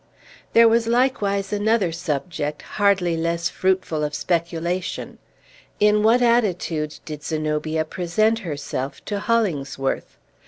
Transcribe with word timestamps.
There 0.53 0.67
was 0.67 0.87
likewise 0.87 1.53
another 1.53 1.91
subject 1.91 2.63
hardly 2.63 3.15
less 3.15 3.49
fruitful 3.49 4.03
of 4.03 4.15
speculation. 4.15 5.19
In 5.79 6.01
what 6.01 6.23
attitude 6.23 6.97
did 7.05 7.21
Zenobia 7.21 7.85
present 7.85 8.39
herself 8.39 9.05
to 9.05 9.19
Hollingsworth? 9.19 10.17